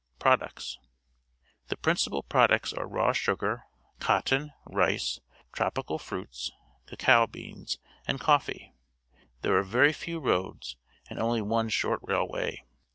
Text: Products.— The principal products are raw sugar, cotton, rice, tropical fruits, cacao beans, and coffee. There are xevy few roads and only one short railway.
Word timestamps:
Products.— 0.17 0.79
The 1.69 1.77
principal 1.77 2.23
products 2.23 2.73
are 2.73 2.87
raw 2.87 3.13
sugar, 3.13 3.65
cotton, 3.99 4.51
rice, 4.65 5.19
tropical 5.53 5.99
fruits, 5.99 6.49
cacao 6.87 7.27
beans, 7.27 7.77
and 8.07 8.19
coffee. 8.19 8.73
There 9.43 9.55
are 9.55 9.63
xevy 9.63 9.93
few 9.93 10.19
roads 10.19 10.75
and 11.07 11.19
only 11.19 11.43
one 11.43 11.69
short 11.69 11.99
railway. 12.01 12.63